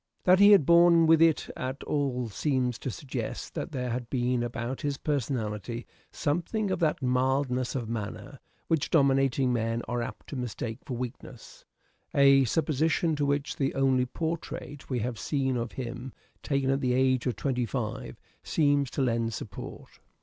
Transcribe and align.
That 0.23 0.39
he 0.39 0.49
had 0.49 0.65
borne 0.65 1.05
with 1.05 1.21
it 1.21 1.51
at 1.55 1.83
all 1.83 2.27
seems 2.27 2.79
to 2.79 2.89
suggest 2.89 3.53
that 3.53 3.71
there 3.71 3.91
had 3.91 4.09
been 4.09 4.41
about 4.41 4.81
his 4.81 4.97
personality 4.97 5.85
something 6.11 6.71
of 6.71 6.79
that 6.79 7.03
mildness 7.03 7.75
of 7.75 7.87
manner 7.87 8.39
which 8.67 8.89
dominating 8.89 9.53
men 9.53 9.83
are 9.87 10.01
apt 10.01 10.25
to 10.29 10.35
mistake 10.35 10.79
for 10.85 10.97
weakness, 10.97 11.65
a 12.15 12.45
supposition 12.45 13.15
to 13.15 13.27
which 13.27 13.57
the 13.57 13.75
only 13.75 14.07
portrait 14.07 14.89
we 14.89 14.97
have 15.01 15.19
seen 15.19 15.55
of 15.55 15.73
him, 15.73 16.13
taken 16.41 16.71
at 16.71 16.81
the 16.81 16.93
age 16.95 17.27
of 17.27 17.35
twenty 17.35 17.67
five, 17.67 18.19
seems 18.43 18.89
to 18.89 19.03
lend 19.03 19.35
support 19.35 19.99